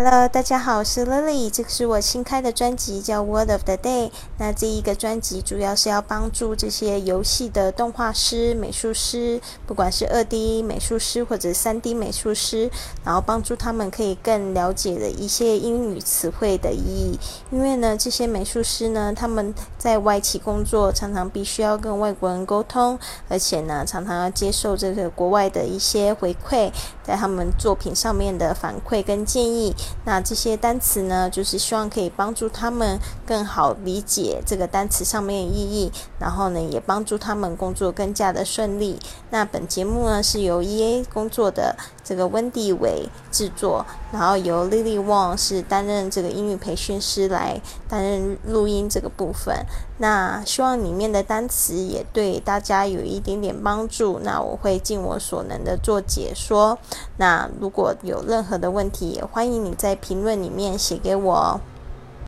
[0.00, 4.12] Hello，大家好，我是 Lily，这个是我新开的专辑，叫 Word of the Day。
[4.38, 12.70] 那这一个专辑主要是要帮助这些游戏的动画师、美术师，不管是二 D 美术师或者三 D 美术师，
[13.04, 17.18] 然后帮助他们可以更了解的一些英语词汇的意义。
[17.50, 22.96] 因为呢，这些美术师呢，他们在外企工作，常常必须要跟外国人沟通，
[23.28, 26.70] 而且呢，常常要接受这个国外的一些回馈，
[27.02, 29.74] 在他们作品上面的反馈跟建议。
[30.04, 38.98] 那这些单词呢，就是希望可以帮助他们更好理解这个单词上面的意义，然后呢，也帮助他们工作更加的顺利。
[39.30, 41.76] 那本节目呢是由 EA 工作的
[42.08, 49.54] 这个温蒂伟制作，然后由 Lily Wong 是担任这个英语培训师来担任录音这个部分。
[49.98, 54.18] 那希望里面的单词也对大家有一点点帮助。
[54.22, 56.78] 那我会尽我所能的做解说。
[57.18, 61.60] 那如果有任何的问题，也欢迎你在评论里面写给我。